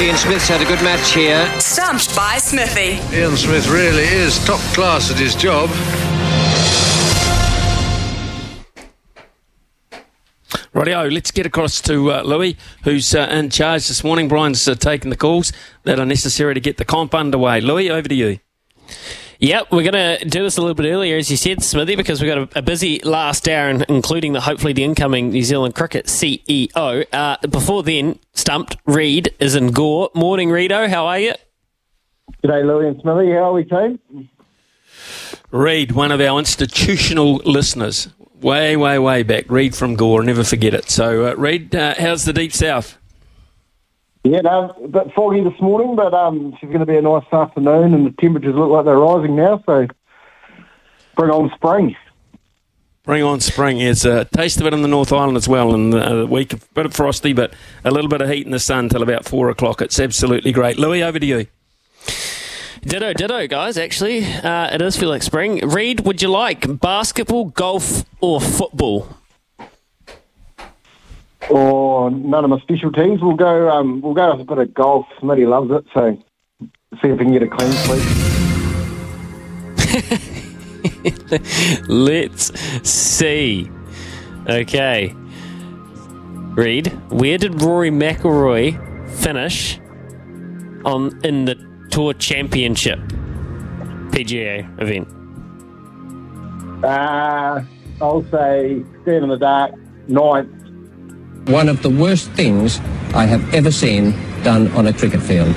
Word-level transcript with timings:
Ian 0.00 0.16
Smith's 0.16 0.48
had 0.48 0.60
a 0.60 0.64
good 0.64 0.82
match 0.82 1.12
here. 1.12 1.46
Stumped 1.60 2.16
by 2.16 2.38
Smithy. 2.38 2.98
Ian 3.16 3.36
Smith 3.36 3.68
really 3.68 4.04
is 4.04 4.44
top 4.44 4.60
class 4.74 5.10
at 5.10 5.18
his 5.18 5.34
job. 5.34 5.70
Rightio, 10.74 11.12
let's 11.12 11.30
get 11.30 11.44
across 11.44 11.82
to 11.82 12.10
uh, 12.10 12.22
Louis, 12.22 12.56
who's 12.84 13.14
uh, 13.14 13.28
in 13.30 13.50
charge 13.50 13.86
this 13.88 14.02
morning. 14.02 14.26
Brian's 14.26 14.66
uh, 14.66 14.74
taking 14.74 15.10
the 15.10 15.16
calls 15.16 15.52
that 15.84 16.00
are 16.00 16.06
necessary 16.06 16.54
to 16.54 16.60
get 16.60 16.78
the 16.78 16.84
comp 16.84 17.14
underway. 17.14 17.60
Louis, 17.60 17.90
over 17.90 18.08
to 18.08 18.14
you. 18.14 18.38
Yep, 19.42 19.72
we're 19.72 19.82
going 19.82 20.18
to 20.20 20.24
do 20.24 20.44
this 20.44 20.56
a 20.56 20.60
little 20.60 20.76
bit 20.76 20.88
earlier, 20.88 21.16
as 21.16 21.28
you 21.28 21.36
said, 21.36 21.64
Smithy, 21.64 21.96
because 21.96 22.22
we've 22.22 22.32
got 22.32 22.38
a, 22.54 22.60
a 22.60 22.62
busy 22.62 23.00
last 23.00 23.48
hour, 23.48 23.70
including 23.88 24.34
the 24.34 24.40
hopefully 24.40 24.72
the 24.72 24.84
incoming 24.84 25.30
New 25.30 25.42
Zealand 25.42 25.74
Cricket 25.74 26.06
CEO. 26.06 27.04
Uh, 27.12 27.36
before 27.48 27.82
then, 27.82 28.20
stumped. 28.34 28.76
Reed 28.86 29.34
is 29.40 29.56
in 29.56 29.72
Gore. 29.72 30.10
Morning, 30.14 30.48
Reedo. 30.50 30.88
How 30.88 31.06
are 31.06 31.18
you? 31.18 31.34
G'day, 32.44 32.64
Louis 32.64 32.86
and 32.86 33.00
Smithy. 33.00 33.32
How 33.32 33.50
are 33.50 33.52
we, 33.52 33.64
team? 33.64 34.30
Reed, 35.50 35.90
one 35.90 36.12
of 36.12 36.20
our 36.20 36.38
institutional 36.38 37.38
listeners, 37.38 38.10
way, 38.40 38.76
way, 38.76 38.96
way 39.00 39.24
back. 39.24 39.50
Reed 39.50 39.74
from 39.74 39.96
Gore, 39.96 40.22
never 40.22 40.44
forget 40.44 40.72
it. 40.72 40.88
So, 40.88 41.26
uh, 41.26 41.34
Reed, 41.34 41.74
uh, 41.74 41.96
how's 41.98 42.26
the 42.26 42.32
deep 42.32 42.52
south? 42.52 42.96
Yeah, 44.24 44.40
no, 44.42 44.70
a 44.84 44.88
bit 44.88 45.12
foggy 45.14 45.42
this 45.42 45.60
morning, 45.60 45.96
but 45.96 46.14
um, 46.14 46.52
it's 46.52 46.62
going 46.62 46.78
to 46.78 46.86
be 46.86 46.96
a 46.96 47.02
nice 47.02 47.24
afternoon, 47.32 47.92
and 47.92 48.06
the 48.06 48.14
temperatures 48.20 48.54
look 48.54 48.70
like 48.70 48.84
they're 48.84 48.96
rising 48.96 49.34
now. 49.34 49.62
So, 49.66 49.88
bring 51.16 51.30
on 51.30 51.50
spring. 51.56 51.96
Bring 53.02 53.24
on 53.24 53.40
spring. 53.40 53.80
It's 53.80 54.04
a 54.04 54.26
taste 54.26 54.60
of 54.60 54.66
it 54.66 54.74
in 54.74 54.82
the 54.82 54.88
North 54.88 55.12
Island 55.12 55.36
as 55.36 55.48
well, 55.48 55.74
and 55.74 55.92
a 55.92 56.24
week 56.24 56.52
a 56.52 56.56
bit 56.72 56.86
of 56.86 56.94
frosty, 56.94 57.32
but 57.32 57.52
a 57.84 57.90
little 57.90 58.08
bit 58.08 58.20
of 58.20 58.28
heat 58.28 58.46
in 58.46 58.52
the 58.52 58.60
sun 58.60 58.88
till 58.88 59.02
about 59.02 59.24
four 59.24 59.50
o'clock. 59.50 59.82
It's 59.82 59.98
absolutely 59.98 60.52
great. 60.52 60.78
Louis, 60.78 61.02
over 61.02 61.18
to 61.18 61.26
you. 61.26 61.46
Ditto, 62.82 63.12
ditto, 63.12 63.48
guys. 63.48 63.76
Actually, 63.76 64.24
uh, 64.24 64.72
it 64.72 64.78
does 64.78 64.96
feel 64.96 65.08
like 65.08 65.24
spring. 65.24 65.68
Reed, 65.68 66.00
would 66.00 66.22
you 66.22 66.28
like 66.28 66.80
basketball, 66.80 67.46
golf, 67.46 68.04
or 68.20 68.40
football? 68.40 69.08
Or 71.50 72.10
none 72.10 72.44
of 72.44 72.50
my 72.50 72.60
specialties. 72.60 73.20
We'll 73.20 73.36
go. 73.36 73.68
Um, 73.70 74.00
we'll 74.00 74.14
go 74.14 74.32
with 74.32 74.42
a 74.42 74.44
bit 74.44 74.58
of 74.58 74.74
golf. 74.74 75.06
Smithy 75.20 75.46
loves 75.46 75.70
it, 75.70 75.84
so 75.92 76.16
see 77.02 77.08
if 77.08 77.18
we 77.18 77.24
can 77.24 77.32
get 77.32 77.42
a 77.42 77.48
clean 77.48 77.72
sweep. 77.72 78.02
Let's 81.88 82.58
see. 82.88 83.70
Okay. 84.48 85.14
Reed, 86.54 86.88
where 87.10 87.38
did 87.38 87.62
Rory 87.62 87.90
McIlroy 87.90 89.08
finish 89.08 89.80
on 90.84 91.18
in 91.24 91.46
the 91.46 91.54
Tour 91.90 92.12
Championship 92.14 92.98
PGA 94.10 94.68
event? 94.80 95.08
Uh, 96.84 97.62
I'll 98.00 98.22
say 98.30 98.84
stand 99.02 99.24
in 99.24 99.28
the 99.30 99.38
dark, 99.38 99.72
ninth. 100.08 100.61
One 101.46 101.68
of 101.68 101.82
the 101.82 101.90
worst 101.90 102.30
things 102.32 102.78
I 103.14 103.26
have 103.26 103.52
ever 103.52 103.72
seen 103.72 104.12
done 104.44 104.70
on 104.72 104.86
a 104.86 104.92
cricket 104.92 105.20
field. 105.20 105.54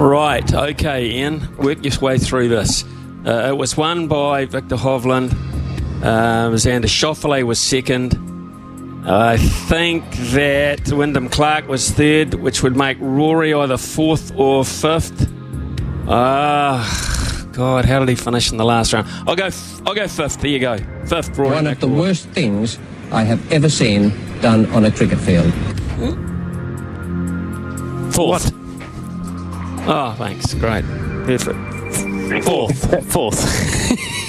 Right, 0.00 0.52
okay, 0.52 1.06
Ian, 1.06 1.56
work 1.58 1.84
your 1.84 1.96
way 2.00 2.18
through 2.18 2.48
this. 2.48 2.84
Uh, 3.24 3.48
it 3.50 3.56
was 3.56 3.76
won 3.76 4.08
by 4.08 4.46
Viktor 4.46 4.76
Hovland. 4.76 5.32
Uh, 6.02 6.50
Xander 6.50 6.86
Schauffele 6.86 7.44
was 7.44 7.60
second. 7.60 8.16
I 9.06 9.36
think 9.36 10.04
that 10.32 10.90
Wyndham 10.90 11.28
Clark 11.28 11.68
was 11.68 11.90
third, 11.90 12.34
which 12.34 12.62
would 12.62 12.76
make 12.76 12.96
Rory 13.00 13.54
either 13.54 13.76
fourth 13.76 14.32
or 14.36 14.64
fifth. 14.64 15.30
Ah, 16.08 17.46
God, 17.52 17.84
how 17.84 18.00
did 18.00 18.08
he 18.08 18.14
finish 18.14 18.50
in 18.50 18.58
the 18.58 18.64
last 18.64 18.92
round? 18.92 19.06
I'll 19.28 19.36
go. 19.36 19.50
I'll 19.86 19.94
go 19.94 20.08
fifth. 20.08 20.40
There 20.40 20.50
you 20.50 20.58
go, 20.58 20.78
fifth. 21.06 21.38
Rory 21.38 21.54
One 21.54 21.66
of 21.66 21.78
the 21.78 21.88
worst 21.88 22.26
things 22.30 22.78
I 23.12 23.24
have 23.24 23.52
ever 23.52 23.68
seen 23.68 24.12
done 24.40 24.66
on 24.72 24.84
a 24.84 24.90
cricket 24.90 25.18
field. 25.18 25.52
Fourth. 28.14 28.52
What? 28.52 28.54
Oh, 29.88 30.14
thanks. 30.18 30.54
Great. 30.54 30.84
Perfect. 31.24 32.44
Fourth. 32.44 33.12
Fourth. 33.12 34.20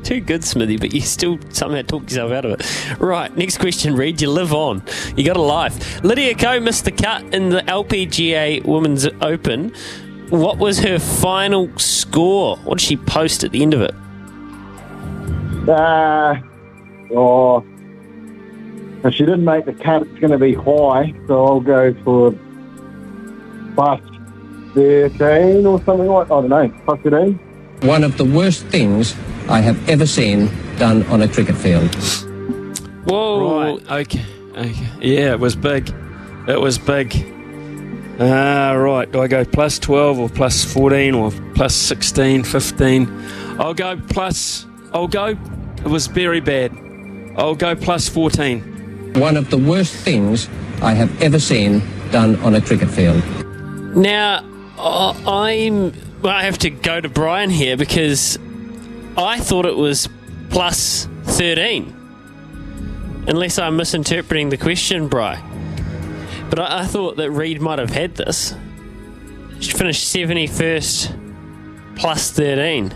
Too 0.04 0.20
good, 0.20 0.42
Smithy, 0.42 0.78
but 0.78 0.92
you 0.92 1.00
still 1.00 1.38
somehow 1.50 1.82
talk 1.82 2.04
yourself 2.04 2.32
out 2.32 2.44
of 2.44 2.58
it. 2.58 2.98
Right, 2.98 3.34
next 3.36 3.58
question, 3.58 3.94
Reed. 3.94 4.20
You 4.20 4.30
live 4.30 4.52
on. 4.52 4.82
You 5.16 5.24
got 5.24 5.36
a 5.36 5.42
life. 5.42 6.02
Lydia 6.02 6.34
Ko 6.34 6.58
missed 6.58 6.84
the 6.84 6.92
cut 6.92 7.22
in 7.34 7.50
the 7.50 7.60
LPGA 7.62 8.64
Women's 8.64 9.06
Open. 9.20 9.72
What 10.30 10.58
was 10.58 10.78
her 10.80 10.98
final 10.98 11.70
score? 11.76 12.56
What 12.58 12.78
did 12.78 12.84
she 12.84 12.96
post 12.96 13.44
at 13.44 13.52
the 13.52 13.62
end 13.62 13.74
of 13.74 13.82
it? 13.82 13.94
Uh, 15.68 16.40
oh, 17.14 17.64
if 19.04 19.14
she 19.14 19.24
didn't 19.24 19.44
make 19.44 19.64
the 19.64 19.72
cut, 19.72 20.02
it's 20.02 20.18
going 20.18 20.32
to 20.32 20.38
be 20.38 20.54
high, 20.54 21.14
so 21.26 21.46
I'll 21.46 21.60
go 21.60 21.94
for 22.04 22.32
plus 23.74 24.00
13 24.74 25.66
or 25.66 25.82
something 25.84 26.06
like 26.06 26.26
I 26.26 26.28
don't 26.28 26.48
know, 26.48 26.68
plus 26.84 27.00
13. 27.00 27.34
One 27.82 28.04
of 28.04 28.18
the 28.18 28.24
worst 28.24 28.64
things 28.66 29.14
I 29.48 29.60
have 29.60 29.88
ever 29.88 30.06
seen 30.06 30.50
done 30.76 31.02
on 31.04 31.22
a 31.22 31.28
cricket 31.28 31.56
field. 31.56 31.94
Whoa. 33.06 33.78
Right. 33.78 34.00
Okay. 34.02 34.24
okay. 34.54 34.88
Yeah, 35.00 35.32
it 35.32 35.40
was 35.40 35.56
big. 35.56 35.92
It 36.46 36.60
was 36.60 36.78
big. 36.78 37.14
Ah, 38.20 38.72
right. 38.72 39.10
Do 39.10 39.22
I 39.22 39.28
go 39.28 39.44
plus 39.46 39.78
12 39.78 40.18
or 40.18 40.28
plus 40.28 40.62
14 40.64 41.14
or 41.14 41.30
plus 41.54 41.74
16, 41.74 42.44
15? 42.44 43.08
I'll 43.58 43.72
go 43.72 43.96
plus. 43.96 44.66
I'll 44.92 45.08
go. 45.08 45.28
It 45.78 45.86
was 45.86 46.06
very 46.06 46.40
bad. 46.40 46.76
I'll 47.36 47.54
go 47.54 47.74
plus 47.74 48.08
14. 48.08 48.79
One 49.14 49.36
of 49.36 49.50
the 49.50 49.58
worst 49.58 49.94
things 49.94 50.48
I 50.82 50.94
have 50.94 51.20
ever 51.22 51.38
seen 51.38 51.82
done 52.10 52.36
on 52.36 52.54
a 52.54 52.60
cricket 52.60 52.90
field. 52.90 53.22
Now, 53.96 54.44
I'm. 54.78 55.92
Well, 56.22 56.34
I 56.34 56.44
have 56.44 56.58
to 56.58 56.70
go 56.70 57.00
to 57.00 57.08
Brian 57.08 57.50
here 57.50 57.76
because 57.76 58.38
I 59.16 59.40
thought 59.40 59.66
it 59.66 59.76
was 59.76 60.08
plus 60.50 61.08
13. 61.24 61.96
Unless 63.26 63.58
I'm 63.58 63.76
misinterpreting 63.76 64.50
the 64.50 64.56
question, 64.56 65.08
Bry. 65.08 65.42
But 66.50 66.58
I, 66.58 66.80
I 66.80 66.84
thought 66.84 67.16
that 67.16 67.30
Reed 67.30 67.60
might 67.60 67.78
have 67.78 67.90
had 67.90 68.16
this. 68.16 68.54
She 69.60 69.72
finished 69.72 70.14
71st 70.14 71.96
plus 71.96 72.30
13. 72.30 72.94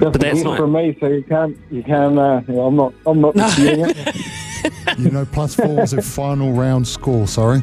But 0.00 0.12
that's 0.20 0.42
not- 0.42 0.56
from 0.58 0.72
me, 0.72 0.96
so 1.00 1.08
you 1.08 1.22
can't, 1.22 1.56
you 1.70 1.82
can't. 1.82 2.18
Uh, 2.18 2.40
yeah, 2.48 2.60
I'm 2.60 2.76
not, 2.76 2.94
I'm 3.06 3.20
not 3.20 3.34
disputing 3.34 3.86
it. 3.88 4.16
You 4.98 5.10
know, 5.10 5.24
plus 5.24 5.54
four 5.54 5.76
was 5.76 5.92
a 5.92 6.02
final 6.02 6.52
round 6.52 6.88
score, 6.88 7.28
sorry. 7.28 7.62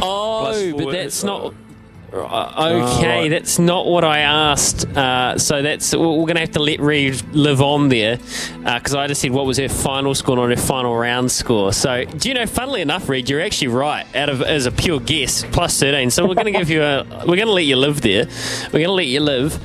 Oh, 0.00 0.72
but 0.76 0.90
that's 0.92 1.22
not. 1.22 1.54
Uh, 2.12 2.98
okay, 2.98 3.20
right. 3.22 3.28
that's 3.30 3.58
not 3.58 3.86
what 3.86 4.04
I 4.04 4.18
asked. 4.18 4.86
Uh, 4.86 5.38
so 5.38 5.62
that's 5.62 5.94
we're 5.94 6.02
going 6.02 6.34
to 6.34 6.40
have 6.40 6.50
to 6.52 6.62
let 6.62 6.78
Reed 6.80 7.22
live 7.32 7.62
on 7.62 7.88
there 7.88 8.18
because 8.58 8.94
I 8.94 9.06
just 9.06 9.22
said 9.22 9.30
what 9.30 9.46
was 9.46 9.56
her 9.56 9.68
final 9.68 10.14
score, 10.14 10.36
not 10.36 10.50
her 10.50 10.56
final 10.56 10.94
round 10.94 11.32
score. 11.32 11.72
So 11.72 12.04
do 12.04 12.28
you 12.28 12.34
know? 12.34 12.46
Funnily 12.46 12.82
enough, 12.82 13.08
Reed, 13.08 13.30
you're 13.30 13.40
actually 13.40 13.68
right. 13.68 14.04
Out 14.14 14.28
of 14.28 14.42
as 14.42 14.66
a 14.66 14.72
pure 14.72 15.00
guess, 15.00 15.44
plus 15.52 15.78
thirteen. 15.80 16.10
So 16.10 16.26
we're 16.26 16.34
going 16.34 16.52
to 16.52 16.58
give 16.58 16.68
you 16.68 16.82
a. 16.82 17.04
We're 17.32 17.36
going 17.36 17.46
to 17.46 17.52
let 17.52 17.64
you 17.64 17.76
live 17.76 18.00
there. 18.02 18.26
We're 18.66 18.80
going 18.80 18.86
to 18.86 18.92
let 18.92 19.06
you 19.06 19.20
live. 19.20 19.58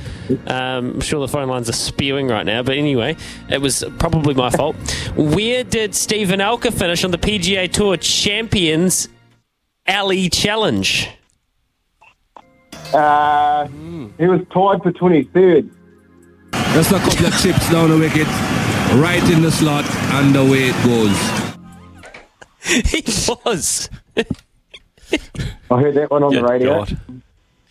Um, 0.46 0.94
I'm 0.94 1.00
sure 1.00 1.20
the 1.20 1.28
phone 1.28 1.48
lines 1.48 1.68
are 1.68 1.72
spewing 1.72 2.28
right 2.28 2.46
now, 2.46 2.62
but 2.62 2.76
anyway, 2.76 3.16
it 3.50 3.60
was 3.60 3.84
probably 3.98 4.34
my 4.34 4.50
fault. 4.50 4.76
Where 5.16 5.64
did 5.64 5.94
Steven 5.94 6.40
Alker 6.40 6.72
finish 6.72 7.04
on 7.04 7.10
the 7.10 7.18
PGA 7.18 7.70
Tour 7.70 7.96
Champions 7.96 9.08
Ally 9.86 10.28
Challenge? 10.28 11.08
Uh, 12.94 13.66
he 14.18 14.26
was 14.26 14.40
tied 14.52 14.82
for 14.82 14.92
23rd. 14.92 15.70
Just 16.72 16.90
a 16.92 16.98
couple 16.98 17.26
of 17.26 17.40
chips 17.40 17.70
down 17.70 17.90
the 17.90 17.98
wicket. 17.98 18.26
right 18.94 19.22
in 19.30 19.42
the 19.42 19.50
slot, 19.50 19.84
and 20.14 20.34
away 20.34 20.70
it 20.70 20.84
goes. 20.84 21.18
he 22.90 23.02
was. 23.44 23.90
I 25.70 25.80
heard 25.80 25.94
that 25.94 26.10
one 26.10 26.22
on 26.22 26.34
the 26.34 26.42
radio. 26.42 26.84
God. 26.84 27.00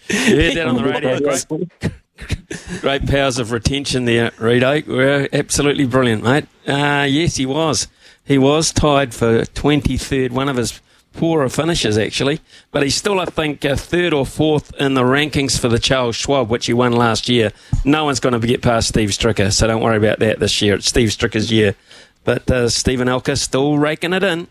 You 0.09 0.35
heard 0.35 0.55
that 0.55 0.67
on 0.67 0.75
the 0.75 0.83
radio. 0.83 1.19
Great, 2.17 2.81
great 2.81 3.07
powers 3.07 3.37
of 3.37 3.51
retention 3.51 4.05
there, 4.05 4.31
Reedo. 4.31 4.87
Were 4.87 5.29
absolutely 5.31 5.85
brilliant, 5.85 6.23
mate. 6.23 6.45
Uh, 6.67 7.05
yes, 7.07 7.35
he 7.35 7.45
was. 7.45 7.87
He 8.23 8.39
was 8.39 8.71
tied 8.71 9.13
for 9.13 9.43
23rd, 9.43 10.31
one 10.31 10.49
of 10.49 10.57
his 10.57 10.81
poorer 11.17 11.49
finishes, 11.49 11.97
actually. 11.97 12.39
But 12.71 12.83
he's 12.83 12.95
still, 12.95 13.19
I 13.19 13.25
think, 13.25 13.65
uh, 13.65 13.75
third 13.75 14.13
or 14.13 14.25
fourth 14.25 14.73
in 14.79 14.93
the 14.93 15.01
rankings 15.01 15.59
for 15.59 15.67
the 15.67 15.79
Charles 15.79 16.15
Schwab, 16.15 16.49
which 16.49 16.67
he 16.67 16.73
won 16.73 16.93
last 16.93 17.27
year. 17.27 17.51
No 17.83 18.05
one's 18.05 18.19
going 18.19 18.39
to 18.39 18.47
get 18.47 18.61
past 18.61 18.87
Steve 18.87 19.09
Stricker, 19.09 19.51
so 19.51 19.67
don't 19.67 19.81
worry 19.81 19.97
about 19.97 20.19
that 20.19 20.39
this 20.39 20.61
year. 20.61 20.75
It's 20.75 20.87
Steve 20.87 21.09
Stricker's 21.09 21.51
year. 21.51 21.75
But 22.23 22.49
uh, 22.49 22.69
Steven 22.69 23.07
Alker 23.07 23.37
still 23.37 23.77
raking 23.77 24.13
it 24.13 24.23
in. 24.23 24.47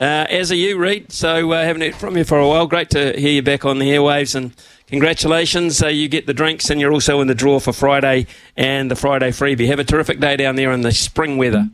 Uh, 0.00 0.26
as 0.28 0.50
are 0.50 0.56
you, 0.56 0.76
Reed. 0.76 1.12
So 1.12 1.52
uh, 1.52 1.62
haven't 1.62 1.82
heard 1.82 1.94
from 1.94 2.16
you 2.16 2.24
for 2.24 2.38
a 2.38 2.48
while. 2.48 2.66
Great 2.66 2.90
to 2.90 3.16
hear 3.16 3.30
you 3.30 3.42
back 3.42 3.64
on 3.64 3.78
the 3.78 3.90
airwaves, 3.90 4.34
and 4.34 4.52
congratulations. 4.88 5.80
Uh, 5.80 5.86
you 5.86 6.08
get 6.08 6.26
the 6.26 6.34
drinks, 6.34 6.70
and 6.70 6.80
you're 6.80 6.92
also 6.92 7.20
in 7.20 7.28
the 7.28 7.36
draw 7.36 7.60
for 7.60 7.72
Friday 7.72 8.26
and 8.56 8.90
the 8.90 8.96
Friday 8.96 9.30
freebie. 9.30 9.68
Have 9.68 9.78
a 9.78 9.84
terrific 9.84 10.18
day 10.18 10.36
down 10.36 10.56
there 10.56 10.72
in 10.72 10.80
the 10.80 10.90
spring 10.90 11.38
weather. 11.38 11.68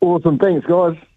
Awesome. 0.00 0.38
Thanks, 0.38 0.66
guys. 0.66 0.98